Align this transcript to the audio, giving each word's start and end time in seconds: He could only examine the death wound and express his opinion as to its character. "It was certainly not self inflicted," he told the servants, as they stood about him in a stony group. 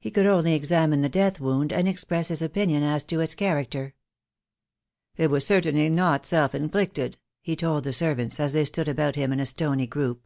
He 0.00 0.10
could 0.10 0.24
only 0.24 0.54
examine 0.54 1.02
the 1.02 1.10
death 1.10 1.38
wound 1.38 1.74
and 1.74 1.86
express 1.86 2.28
his 2.28 2.40
opinion 2.40 2.82
as 2.82 3.04
to 3.04 3.20
its 3.20 3.34
character. 3.34 3.92
"It 5.18 5.30
was 5.30 5.46
certainly 5.46 5.90
not 5.90 6.24
self 6.24 6.54
inflicted," 6.54 7.18
he 7.42 7.54
told 7.54 7.84
the 7.84 7.92
servants, 7.92 8.40
as 8.40 8.54
they 8.54 8.64
stood 8.64 8.88
about 8.88 9.14
him 9.16 9.30
in 9.30 9.40
a 9.40 9.44
stony 9.44 9.86
group. 9.86 10.22